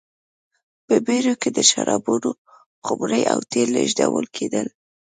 په 0.87 0.95
بېړیو 1.05 1.39
کې 1.41 1.49
د 1.53 1.59
شرابو 1.69 2.15
خُمرې 2.85 3.21
او 3.31 3.39
تېل 3.51 3.69
لېږدول 3.75 4.25
کېدل. 4.35 4.67